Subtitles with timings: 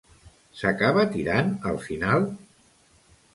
[0.61, 2.27] S'acaba tirant al final?